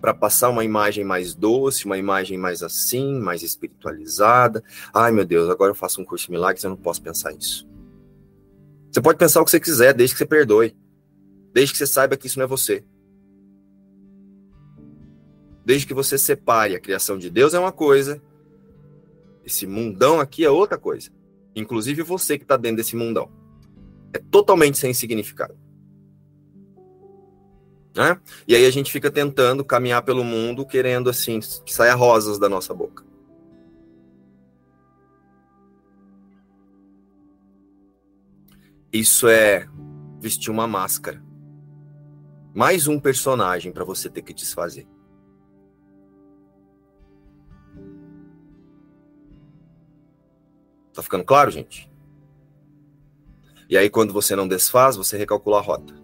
[0.00, 4.62] para passar uma imagem mais doce, uma imagem mais assim, mais espiritualizada.
[4.92, 7.64] Ai meu Deus, agora eu faço um curso de milagres, eu não posso pensar isso.
[8.90, 10.76] Você pode pensar o que você quiser, desde que você perdoe.
[11.54, 12.84] Desde que você saiba que isso não é você.
[15.64, 18.20] Desde que você separe a criação de Deus é uma coisa,
[19.44, 21.10] esse mundão aqui é outra coisa.
[21.54, 23.30] Inclusive você que está dentro desse mundão.
[24.12, 25.56] É totalmente sem significado.
[27.94, 28.18] Né?
[28.48, 32.48] E aí a gente fica tentando caminhar pelo mundo, querendo assim, que saia rosas da
[32.48, 33.04] nossa boca.
[38.92, 39.66] Isso é
[40.20, 41.22] vestir uma máscara.
[42.54, 44.86] Mais um personagem para você ter que desfazer.
[50.92, 51.90] Tá ficando claro, gente?
[53.68, 55.94] E aí, quando você não desfaz, você recalcula a rota.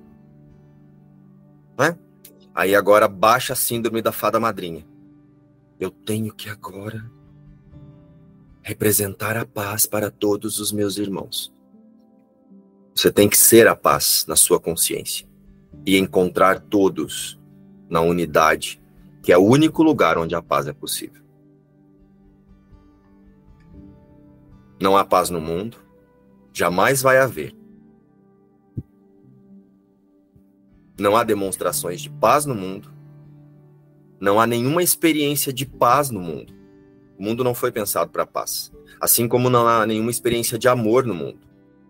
[1.79, 1.98] Né?
[2.55, 4.87] Aí agora baixa a síndrome da fada madrinha.
[5.79, 7.09] Eu tenho que agora
[8.62, 11.53] representar a paz para todos os meus irmãos.
[12.94, 15.27] Você tem que ser a paz na sua consciência
[15.87, 17.38] e encontrar todos
[17.88, 18.81] na unidade,
[19.22, 21.22] que é o único lugar onde a paz é possível.
[24.81, 25.77] Não há paz no mundo,
[26.53, 27.53] jamais vai haver.
[30.97, 32.93] Não há demonstrações de paz no mundo.
[34.21, 36.55] Não há nenhuma experiência de paz no mundo.
[37.19, 38.73] O mundo não foi pensado para paz.
[39.01, 41.41] Assim como não há nenhuma experiência de amor no mundo.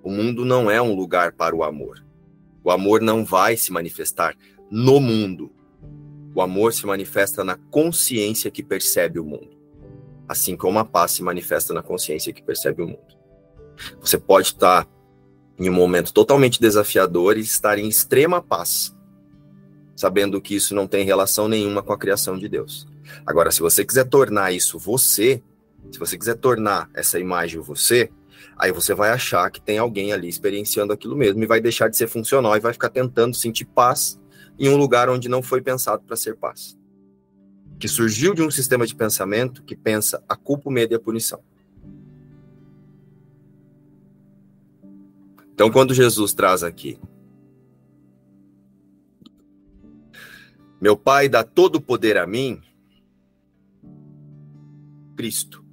[0.02, 2.02] O mundo não é um lugar para o amor.
[2.64, 4.34] O amor não vai se manifestar
[4.70, 5.52] no mundo.
[6.34, 9.57] O amor se manifesta na consciência que percebe o mundo
[10.28, 13.16] assim como a paz se manifesta na consciência que percebe o mundo.
[14.00, 14.86] Você pode estar
[15.58, 18.94] em um momento totalmente desafiador e estar em extrema paz,
[19.96, 22.86] sabendo que isso não tem relação nenhuma com a criação de Deus.
[23.26, 25.42] Agora, se você quiser tornar isso você,
[25.90, 28.10] se você quiser tornar essa imagem você,
[28.56, 31.96] aí você vai achar que tem alguém ali experienciando aquilo mesmo e vai deixar de
[31.96, 34.20] ser funcional e vai ficar tentando sentir paz
[34.58, 36.77] em um lugar onde não foi pensado para ser paz
[37.78, 41.00] que surgiu de um sistema de pensamento que pensa a culpa, o medo e a
[41.00, 41.40] punição.
[45.54, 46.98] Então, quando Jesus traz aqui,
[50.80, 52.62] meu Pai dá todo o poder a mim,
[55.16, 55.64] Cristo,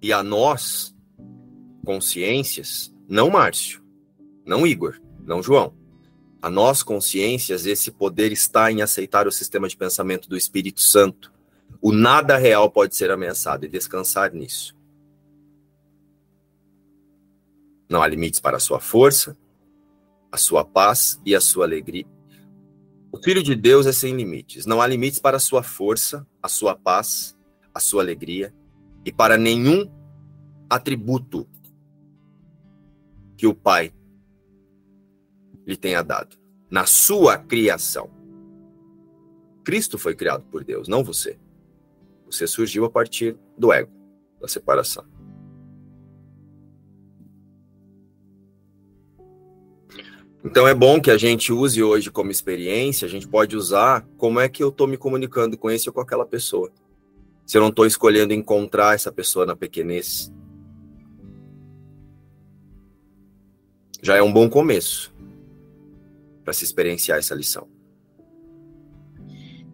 [0.00, 0.94] e a nós,
[1.84, 3.82] consciências, não Márcio,
[4.46, 5.74] não Igor, não João,
[6.44, 11.32] a nós, consciências, esse poder está em aceitar o sistema de pensamento do Espírito Santo.
[11.80, 14.76] O nada real pode ser ameaçado e descansar nisso.
[17.88, 19.34] Não há limites para a sua força,
[20.30, 22.04] a sua paz e a sua alegria.
[23.10, 24.66] O Filho de Deus é sem limites.
[24.66, 27.34] Não há limites para a sua força, a sua paz,
[27.72, 28.54] a sua alegria
[29.02, 29.90] e para nenhum
[30.68, 31.48] atributo
[33.34, 33.94] que o Pai
[35.66, 36.36] lhe tenha dado
[36.70, 38.10] na sua criação.
[39.64, 41.38] Cristo foi criado por Deus, não você.
[42.26, 43.92] Você surgiu a partir do ego,
[44.40, 45.04] da separação.
[50.44, 54.40] Então é bom que a gente use hoje como experiência, a gente pode usar como
[54.40, 56.70] é que eu estou me comunicando com esse ou com aquela pessoa.
[57.46, 60.32] Se eu não estou escolhendo encontrar essa pessoa na pequenez.
[64.02, 65.14] Já é um bom começo
[66.44, 67.66] para se experienciar essa lição.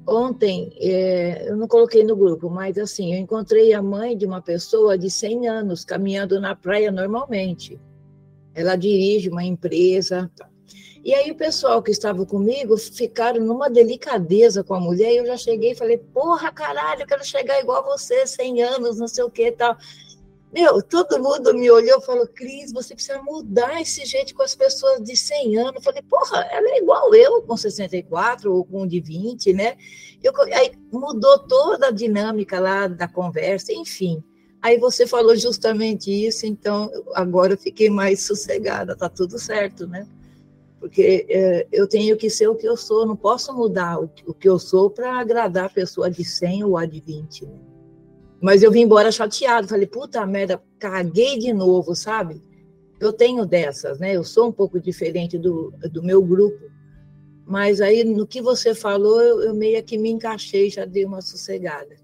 [0.06, 4.40] Ontem, é, eu não coloquei no grupo, mas assim, eu encontrei a mãe de uma
[4.40, 7.78] pessoa de 100 anos caminhando na praia normalmente.
[8.54, 10.48] Ela dirige uma empresa, tá.
[11.02, 15.26] E aí o pessoal que estava comigo ficaram numa delicadeza com a mulher, e eu
[15.26, 19.24] já cheguei e falei, porra, caralho, eu quero chegar igual você, 100 anos, não sei
[19.24, 19.76] o que tal.
[20.52, 24.54] Meu, todo mundo me olhou e falou, Cris, você precisa mudar esse jeito com as
[24.54, 25.74] pessoas de 100 anos.
[25.76, 29.76] Eu falei, porra, ela é igual eu com 64 ou com de 20, né?
[30.22, 34.22] Eu, aí mudou toda a dinâmica lá da conversa, enfim.
[34.60, 40.06] Aí você falou justamente isso, então agora eu fiquei mais sossegada, tá tudo certo, né?
[40.80, 44.32] porque é, eu tenho que ser o que eu sou, não posso mudar o, o
[44.32, 47.44] que eu sou para agradar a pessoa de 100 ou a de 20.
[47.44, 47.52] Né?
[48.40, 52.40] Mas eu vim embora chateado, falei, puta merda, caguei de novo, sabe?
[52.98, 54.16] Eu tenho dessas, né?
[54.16, 56.70] Eu sou um pouco diferente do, do meu grupo,
[57.46, 61.20] mas aí no que você falou, eu, eu meio que me encaixei, já dei uma
[61.20, 61.96] sossegada.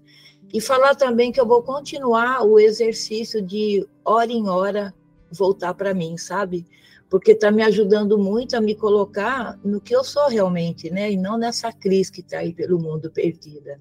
[0.53, 4.93] E falar também que eu vou continuar o exercício de hora em hora
[5.31, 6.65] voltar para mim, sabe?
[7.09, 11.11] porque está me ajudando muito a me colocar no que eu sou realmente, né?
[11.11, 13.79] E não nessa crise que está aí pelo mundo perdida.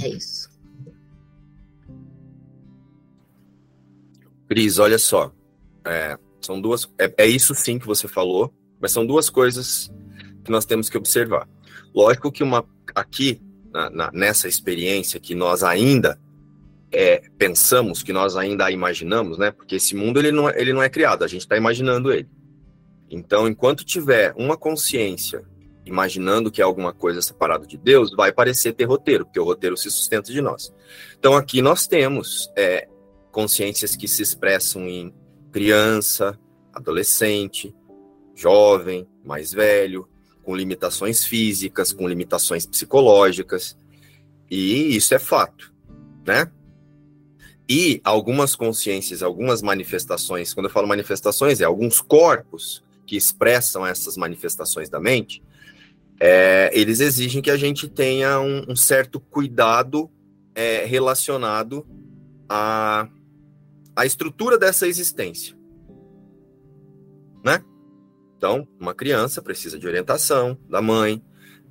[0.00, 0.53] É isso.
[4.54, 5.32] Cris, olha só.
[5.84, 6.88] É, são duas.
[6.96, 9.92] É, é isso sim que você falou, mas são duas coisas
[10.44, 11.48] que nós temos que observar.
[11.92, 12.64] Lógico que uma
[12.94, 16.20] aqui na, na, nessa experiência que nós ainda
[16.92, 19.50] é, pensamos, que nós ainda imaginamos, né?
[19.50, 22.28] Porque esse mundo ele não, é, ele não é criado, a gente está imaginando ele.
[23.10, 25.42] Então, enquanto tiver uma consciência
[25.84, 29.76] imaginando que é alguma coisa separada de Deus, vai parecer ter roteiro, porque o roteiro
[29.76, 30.72] se sustenta de nós.
[31.18, 32.86] Então, aqui nós temos é,
[33.34, 35.12] consciências que se expressam em
[35.50, 36.38] criança,
[36.72, 37.74] adolescente,
[38.32, 40.08] jovem, mais velho,
[40.44, 43.76] com limitações físicas, com limitações psicológicas,
[44.48, 45.74] e isso é fato,
[46.24, 46.48] né?
[47.68, 54.16] E algumas consciências, algumas manifestações, quando eu falo manifestações, é alguns corpos que expressam essas
[54.16, 55.42] manifestações da mente,
[56.20, 60.08] é, eles exigem que a gente tenha um, um certo cuidado
[60.54, 61.84] é, relacionado
[62.48, 63.08] à,
[63.94, 65.56] à estrutura dessa existência.
[67.44, 67.62] Né?
[68.36, 71.22] Então, uma criança precisa de orientação da mãe,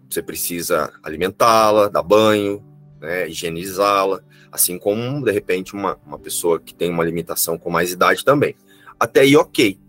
[0.10, 2.64] você precisa alimentá-la, dar banho,
[3.00, 7.92] né, higienizá-la, assim como, de repente, uma, uma pessoa que tem uma limitação com mais
[7.92, 8.56] idade também.
[9.00, 9.80] Até aí, ok.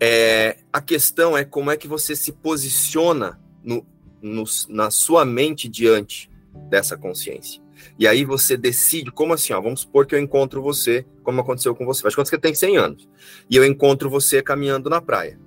[0.00, 3.86] É, a questão é como é que você se posiciona no,
[4.20, 6.30] no, na sua mente diante
[6.68, 7.59] dessa consciência.
[7.98, 11.74] E aí você decide, como assim, ó, vamos supor que eu encontro você, como aconteceu
[11.74, 13.08] com você, conta que você tem 100 anos,
[13.48, 15.38] e eu encontro você caminhando na praia.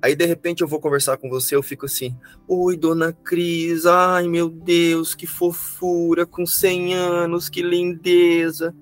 [0.00, 4.28] Aí, de repente, eu vou conversar com você, eu fico assim, oi, dona Cris, ai,
[4.28, 8.74] meu Deus, que fofura, com 100 anos, que lindeza.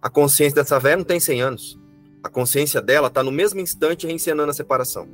[0.00, 1.80] A consciência dessa velha não tem 100 anos.
[2.24, 5.08] A consciência dela está no mesmo instante reencenando a separação.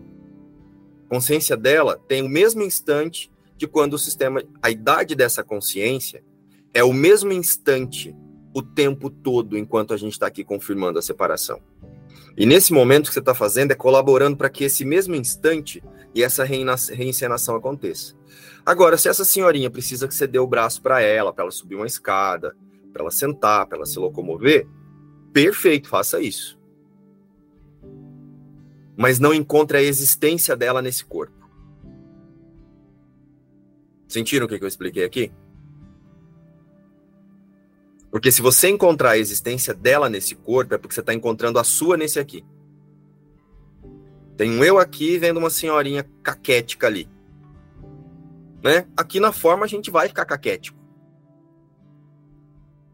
[1.04, 6.22] A consciência dela tem o mesmo instante de quando o sistema, a idade dessa consciência
[6.72, 8.14] é o mesmo instante
[8.54, 11.60] o tempo todo enquanto a gente está aqui confirmando a separação.
[12.36, 15.82] E nesse momento que você está fazendo é colaborando para que esse mesmo instante
[16.14, 18.14] e essa reencenação aconteça.
[18.64, 21.74] Agora, se essa senhorinha precisa que você dê o braço para ela, para ela subir
[21.74, 22.56] uma escada,
[22.92, 24.68] para ela sentar, para ela se locomover,
[25.32, 26.58] perfeito, faça isso.
[28.96, 31.48] Mas não encontre a existência dela nesse corpo.
[34.06, 35.32] Sentiram o que eu expliquei aqui?
[38.10, 41.64] Porque se você encontrar a existência dela nesse corpo, é porque você está encontrando a
[41.64, 42.44] sua nesse aqui.
[44.36, 47.08] Tem um eu aqui vendo uma senhorinha caquética ali.
[48.62, 48.86] Né?
[48.96, 50.78] Aqui na forma a gente vai ficar caquético.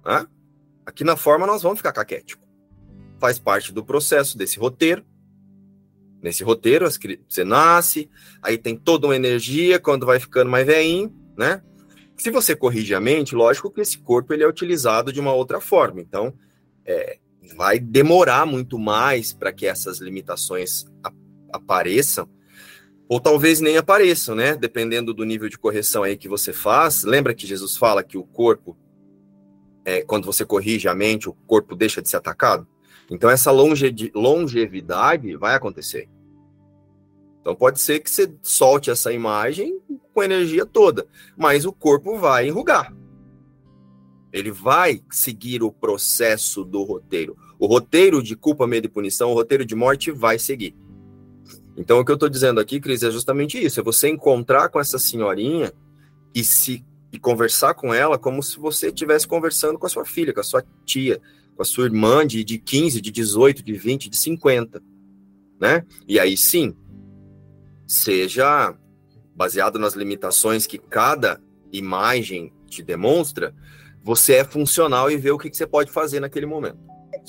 [0.05, 0.27] Hã?
[0.85, 2.43] Aqui na forma nós vamos ficar caquético.
[3.19, 5.05] Faz parte do processo desse roteiro.
[6.23, 6.87] Nesse roteiro,
[7.29, 8.11] você nasce,
[8.43, 11.63] aí tem toda uma energia, quando vai ficando mais veinho, né?
[12.17, 15.61] Se você corrige a mente, lógico que esse corpo ele é utilizado de uma outra
[15.61, 16.01] forma.
[16.01, 16.33] Então,
[16.85, 17.19] é,
[17.57, 20.87] vai demorar muito mais para que essas limitações
[21.53, 22.29] apareçam.
[23.09, 24.57] Ou talvez nem apareçam, né?
[24.57, 27.05] Dependendo do nível de correção aí que você faz.
[27.05, 28.77] Lembra que Jesus fala que o corpo,
[29.85, 32.67] é, quando você corrige a mente, o corpo deixa de ser atacado?
[33.11, 36.09] Então, essa longe longevidade vai acontecer.
[37.41, 39.79] Então, pode ser que você solte essa imagem
[40.15, 41.07] com a energia toda,
[41.37, 42.95] mas o corpo vai enrugar.
[44.33, 47.37] Ele vai seguir o processo do roteiro.
[47.59, 50.75] O roteiro de culpa, medo e punição, o roteiro de morte vai seguir.
[51.77, 54.81] Então, o que eu estou dizendo aqui, Cris, é justamente isso: é você encontrar com
[54.81, 55.73] essa senhorinha
[56.35, 60.35] e se e conversar com ela como se você estivesse conversando com a sua filha,
[60.35, 61.21] com a sua tia,
[61.55, 64.83] com a sua irmã de, de 15, de 18, de 20, de 50.
[65.61, 65.87] Né?
[66.09, 66.75] E aí sim,
[67.87, 68.77] seja
[69.35, 71.41] baseado nas limitações que cada
[71.73, 73.55] imagem te demonstra,
[74.03, 76.79] você é funcional e vê o que, você pode fazer naquele momento.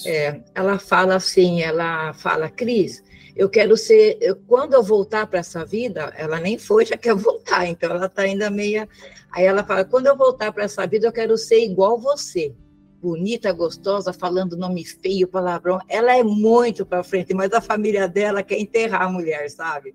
[0.06, 3.01] É, ela fala assim, ela fala, Cris,
[3.36, 7.14] eu quero ser, eu, quando eu voltar para essa vida, ela nem foi, já quer
[7.16, 8.88] voltar, então ela está ainda meia.
[9.32, 12.56] Aí ela fala: quando eu voltar para essa vida, eu quero ser igual você.
[13.01, 15.80] Bonita, gostosa, falando nome feio, palavrão.
[15.89, 19.93] Ela é muito para frente, mas a família dela quer enterrar a mulher, sabe?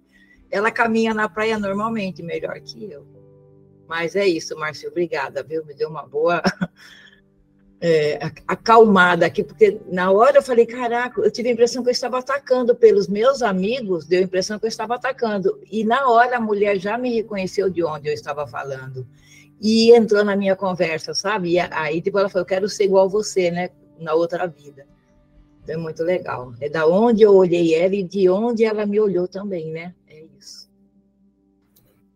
[0.51, 3.07] Ela caminha na praia normalmente, melhor que eu.
[3.89, 5.65] Mas é isso, Márcio, obrigada, viu?
[5.65, 6.43] Me deu uma boa
[7.81, 11.93] é, acalmada aqui, porque na hora eu falei, caraca, eu tive a impressão que eu
[11.93, 15.61] estava atacando pelos meus amigos, deu a impressão que eu estava atacando.
[15.71, 19.07] E na hora a mulher já me reconheceu de onde eu estava falando.
[19.61, 21.53] E entrou na minha conversa, sabe?
[21.53, 23.71] E aí tipo, ela falou, eu quero ser igual você, né?
[23.99, 24.87] Na outra vida.
[25.63, 26.55] Então, é muito legal.
[26.61, 29.95] É da onde eu olhei ela e de onde ela me olhou também, né?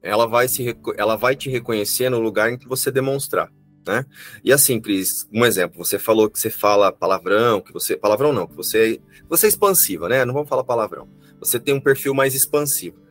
[0.04, 0.10] É.
[0.10, 3.50] Ela vai, se, ela vai te reconhecer no lugar em que você demonstrar
[3.86, 4.06] né?
[4.42, 7.96] E assim, Cris, um exemplo, você falou que você fala palavrão, que você.
[7.96, 10.24] Palavrão não, que você, você é expansiva, né?
[10.24, 11.08] Não vamos falar palavrão.
[11.38, 13.02] Você tem um perfil mais expansivo.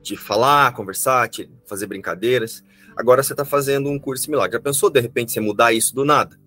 [0.00, 2.64] De falar, conversar, de fazer brincadeiras.
[2.96, 4.56] Agora você está fazendo um curso milagre.
[4.56, 6.38] Já pensou, de repente, você mudar isso do nada?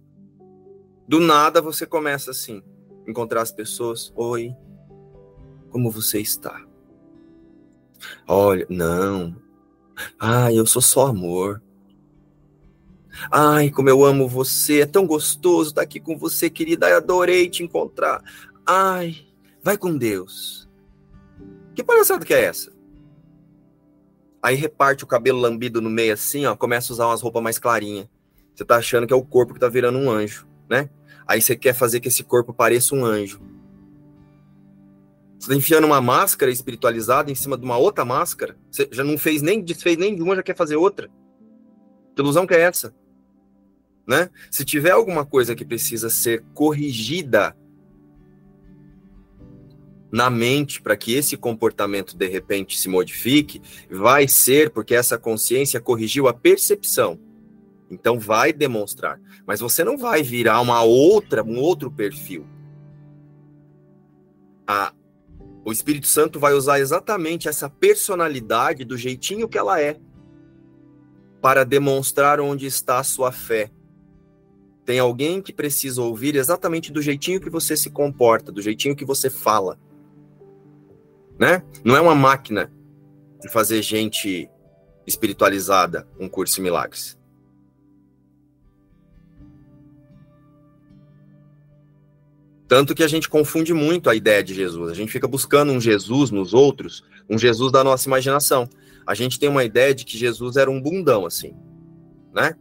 [1.08, 2.62] Do nada você começa assim,
[3.08, 4.12] encontrar as pessoas.
[4.16, 4.54] Oi,
[5.70, 6.62] como você está?
[8.28, 9.36] Olha, não.
[10.20, 11.62] Ah, eu sou só amor.
[13.32, 16.96] Ai, como eu amo você, é tão gostoso estar aqui com você, querida.
[16.96, 18.22] adorei te encontrar.
[18.66, 19.26] Ai,
[19.64, 20.68] vai com Deus.
[21.74, 22.74] Que palhaçada que é essa?
[24.42, 27.58] Aí reparte o cabelo lambido no meio assim, ó, começa a usar umas roupas mais
[27.58, 28.08] clarinhas.
[28.54, 30.90] Você tá achando que é o corpo que tá virando um anjo, né?
[31.28, 33.42] Aí você quer fazer que esse corpo pareça um anjo.
[35.40, 38.58] Você tá enfiando uma máscara espiritualizada em cima de uma outra máscara.
[38.72, 41.10] Você já não fez nem desfez nem de uma, já quer fazer outra.
[42.16, 42.94] Que ilusão que é essa?
[44.08, 44.30] né?
[44.52, 47.56] Se tiver alguma coisa que precisa ser corrigida
[50.12, 55.82] na mente para que esse comportamento de repente se modifique, vai ser porque essa consciência
[55.82, 57.20] corrigiu a percepção.
[57.90, 62.48] Então vai demonstrar, mas você não vai virar uma outra, um outro perfil.
[64.68, 64.94] A,
[65.66, 70.00] o Espírito Santo vai usar exatamente essa personalidade do jeitinho que ela é
[71.42, 73.72] para demonstrar onde está a sua fé,
[74.86, 79.04] tem alguém que precisa ouvir exatamente do jeitinho que você se comporta, do jeitinho que
[79.04, 79.80] você fala.
[81.40, 81.64] Né?
[81.84, 82.72] Não é uma máquina
[83.42, 84.48] de fazer gente
[85.08, 87.15] espiritualizada um curso em milagres.
[92.68, 94.92] Tanto que a gente confunde muito a ideia de Jesus.
[94.92, 98.68] A gente fica buscando um Jesus nos outros, um Jesus da nossa imaginação.
[99.06, 101.54] A gente tem uma ideia de que Jesus era um bundão, assim,
[102.34, 102.56] né?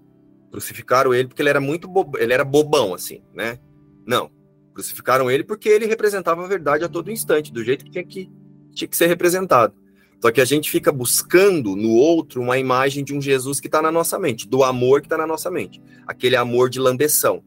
[0.51, 3.59] Crucificaram ele porque ele era muito bobo, ele era bobão, assim, né?
[4.07, 4.31] Não.
[4.75, 8.31] Crucificaram ele porque ele representava a verdade a todo instante, do jeito que tinha que,
[8.75, 9.75] tinha que ser representado.
[10.21, 13.81] Só que a gente fica buscando no outro uma imagem de um Jesus que está
[13.81, 15.83] na nossa mente, do amor que está na nossa mente.
[16.07, 17.43] Aquele amor de lambeção,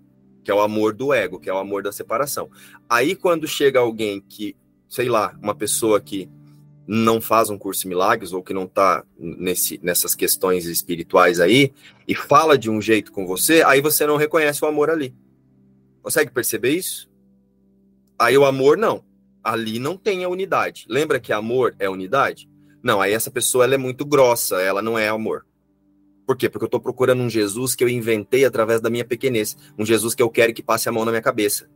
[0.48, 2.50] que é o amor do ego, que é o amor da separação.
[2.90, 4.56] Aí quando chega alguém que,
[4.88, 6.30] sei lá, uma pessoa que
[6.88, 11.74] não faz um curso de milagres ou que não está nessas questões espirituais aí
[12.08, 15.14] e fala de um jeito com você, aí você não reconhece o amor ali.
[16.02, 17.10] Consegue perceber isso?
[18.18, 19.04] Aí o amor não.
[19.44, 20.86] Ali não tem a unidade.
[20.88, 22.50] Lembra que amor é unidade?
[22.82, 25.46] Não, aí essa pessoa ela é muito grossa, ela não é amor.
[26.28, 26.50] Por quê?
[26.50, 30.14] Porque eu estou procurando um Jesus que eu inventei através da minha pequenez, um Jesus
[30.14, 31.70] que eu quero que passe a mão na minha cabeça.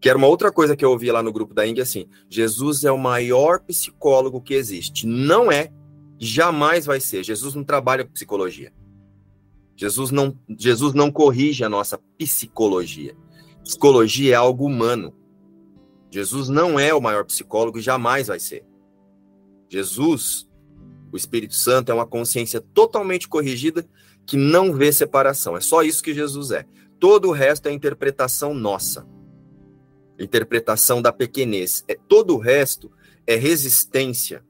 [0.00, 2.84] Que era uma outra coisa que eu ouvi lá no grupo da Índia, assim, Jesus
[2.84, 5.06] é o maior psicólogo que existe.
[5.06, 5.70] Não é,
[6.18, 7.22] jamais vai ser.
[7.22, 8.72] Jesus não trabalha com psicologia.
[9.76, 13.14] Jesus não, Jesus não corrige a nossa psicologia.
[13.62, 15.14] Psicologia é algo humano.
[16.10, 18.64] Jesus não é o maior psicólogo jamais vai ser.
[19.68, 20.45] Jesus
[21.12, 23.86] O Espírito Santo é uma consciência totalmente corrigida
[24.26, 25.56] que não vê separação.
[25.56, 26.66] É só isso que Jesus é.
[26.98, 29.06] Todo o resto é interpretação nossa.
[30.18, 31.84] Interpretação da pequenez.
[31.86, 32.90] É, todo o resto
[33.26, 34.44] é resistência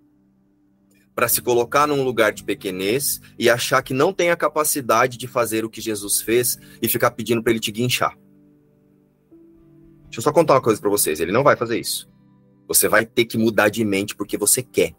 [1.15, 5.27] para se colocar num lugar de pequenez e achar que não tem a capacidade de
[5.27, 8.17] fazer o que Jesus fez e ficar pedindo para ele te guinchar.
[10.05, 12.09] Deixa eu só contar uma coisa para vocês, ele não vai fazer isso.
[12.69, 14.95] Você vai ter que mudar de mente porque você quer.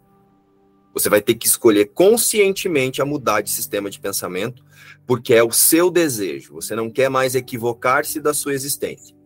[0.98, 4.64] Você vai ter que escolher conscientemente a mudar de sistema de pensamento,
[5.06, 6.54] porque é o seu desejo.
[6.54, 9.16] Você não quer mais equivocar-se da sua existência.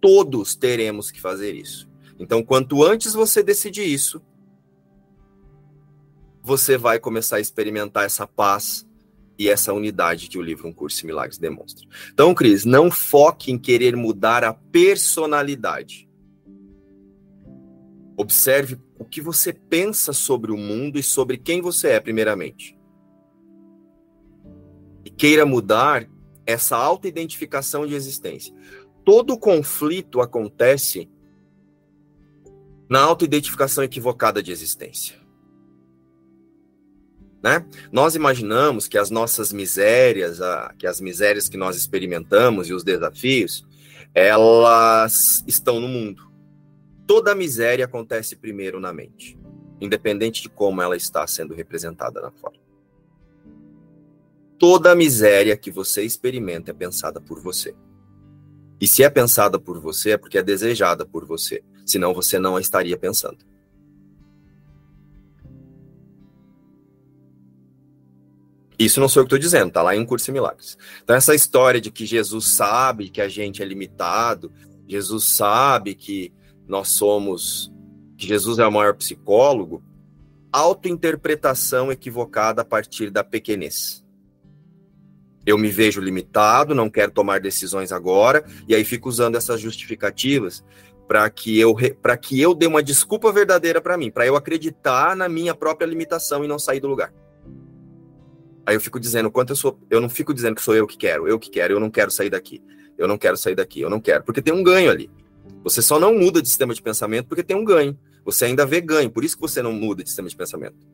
[0.00, 1.90] Todos teremos que fazer isso.
[2.16, 4.22] Então, quanto antes você decidir isso,
[6.40, 8.86] você vai começar a experimentar essa paz
[9.36, 11.88] e essa unidade que o livro Um Curso em Milagres demonstra.
[12.12, 16.08] Então, Cris, não foque em querer mudar a personalidade.
[18.16, 22.78] Observe o que você pensa sobre o mundo e sobre quem você é, primeiramente.
[25.02, 26.06] E queira mudar
[26.44, 28.54] essa autoidentificação de existência.
[29.02, 31.08] Todo conflito acontece
[32.90, 35.16] na autoidentificação equivocada de existência.
[37.42, 37.64] Né?
[37.90, 42.84] Nós imaginamos que as nossas misérias, a, que as misérias que nós experimentamos e os
[42.84, 43.66] desafios,
[44.14, 46.29] elas estão no mundo.
[47.10, 49.36] Toda miséria acontece primeiro na mente,
[49.80, 52.60] independente de como ela está sendo representada na forma.
[54.56, 57.74] Toda miséria que você experimenta é pensada por você.
[58.80, 61.64] E se é pensada por você, é porque é desejada por você.
[61.84, 63.38] Senão você não a estaria pensando.
[68.78, 70.78] Isso não sou eu que estou dizendo, tá lá em Um Curso em Milagres.
[71.02, 74.52] Então, essa história de que Jesus sabe que a gente é limitado,
[74.86, 76.32] Jesus sabe que
[76.70, 77.70] nós somos,
[78.16, 79.82] que Jesus é o maior psicólogo,
[80.52, 84.04] autointerpretação equivocada a partir da pequenez.
[85.44, 90.64] Eu me vejo limitado, não quero tomar decisões agora, e aí fico usando essas justificativas
[91.08, 95.16] para que eu para que eu dê uma desculpa verdadeira para mim, para eu acreditar
[95.16, 97.12] na minha própria limitação e não sair do lugar.
[98.64, 99.80] Aí eu fico dizendo quanto eu sou.
[99.90, 102.10] Eu não fico dizendo que sou eu que quero, eu que quero, eu não quero
[102.12, 102.62] sair daqui.
[102.96, 104.22] Eu não quero sair daqui, eu não quero.
[104.22, 105.10] Porque tem um ganho ali.
[105.62, 107.98] Você só não muda de sistema de pensamento porque tem um ganho.
[108.24, 110.86] Você ainda vê ganho, por isso que você não muda de sistema de pensamento.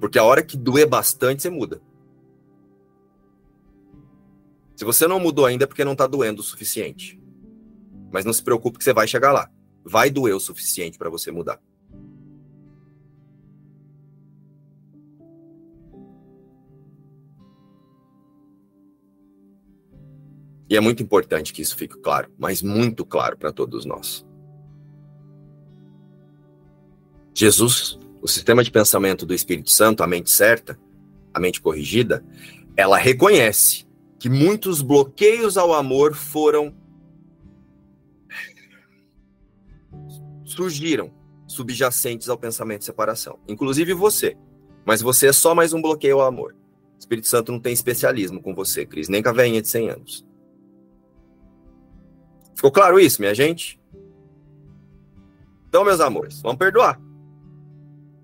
[0.00, 1.80] Porque a hora que doer bastante, você muda.
[4.76, 7.20] Se você não mudou ainda é porque não está doendo o suficiente.
[8.12, 9.50] Mas não se preocupe que você vai chegar lá.
[9.84, 11.60] Vai doer o suficiente para você mudar.
[20.68, 24.26] E é muito importante que isso fique claro, mas muito claro para todos nós.
[27.34, 30.78] Jesus, o sistema de pensamento do Espírito Santo, a mente certa,
[31.32, 32.24] a mente corrigida,
[32.76, 33.86] ela reconhece
[34.18, 36.74] que muitos bloqueios ao amor foram
[40.44, 41.12] surgiram
[41.46, 44.36] subjacentes ao pensamento de separação, inclusive você.
[44.84, 46.54] Mas você é só mais um bloqueio ao amor.
[46.96, 49.90] O Espírito Santo não tem especialismo com você, Cris, nem com a veinha de 100
[49.90, 50.27] anos.
[52.58, 53.80] Ficou claro isso, minha gente?
[55.68, 57.00] Então, meus amores, vamos perdoar.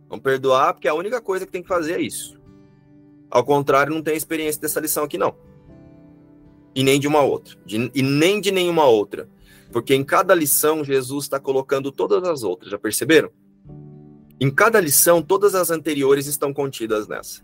[0.09, 2.37] Vamos perdoar, porque a única coisa que tem que fazer é isso.
[3.30, 5.37] Ao contrário, não tem experiência dessa lição aqui, não.
[6.74, 7.57] E nem de uma outra.
[7.64, 9.28] De, e nem de nenhuma outra.
[9.70, 12.72] Porque em cada lição, Jesus está colocando todas as outras.
[12.72, 13.30] Já perceberam?
[14.41, 17.41] Em cada lição, todas as anteriores estão contidas nessa.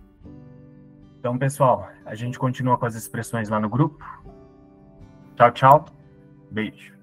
[1.21, 4.05] Então, pessoal, a gente continua com as expressões lá no grupo.
[5.37, 6.00] Tchau, tchau.
[6.51, 7.00] Beijo.